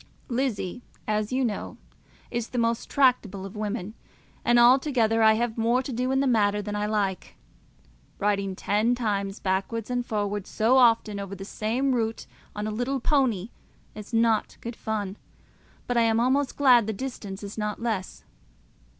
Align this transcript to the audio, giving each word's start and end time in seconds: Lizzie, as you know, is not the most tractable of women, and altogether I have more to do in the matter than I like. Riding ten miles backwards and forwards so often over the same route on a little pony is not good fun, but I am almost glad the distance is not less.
Lizzie, 0.29 0.81
as 1.07 1.31
you 1.31 1.45
know, 1.45 1.77
is 2.31 2.47
not 2.47 2.51
the 2.53 2.57
most 2.57 2.89
tractable 2.89 3.45
of 3.45 3.55
women, 3.55 3.93
and 4.43 4.57
altogether 4.57 5.21
I 5.21 5.33
have 5.33 5.59
more 5.59 5.83
to 5.83 5.93
do 5.93 6.11
in 6.11 6.21
the 6.21 6.25
matter 6.25 6.59
than 6.59 6.75
I 6.75 6.87
like. 6.87 7.35
Riding 8.17 8.55
ten 8.55 8.95
miles 8.99 9.39
backwards 9.39 9.91
and 9.91 10.03
forwards 10.03 10.49
so 10.49 10.77
often 10.77 11.19
over 11.19 11.35
the 11.35 11.45
same 11.45 11.93
route 11.93 12.25
on 12.55 12.65
a 12.65 12.71
little 12.71 12.99
pony 12.99 13.51
is 13.93 14.11
not 14.11 14.57
good 14.59 14.75
fun, 14.75 15.17
but 15.85 15.97
I 15.97 16.01
am 16.01 16.19
almost 16.19 16.57
glad 16.57 16.87
the 16.87 16.93
distance 16.93 17.43
is 17.43 17.55
not 17.55 17.79
less. 17.79 18.23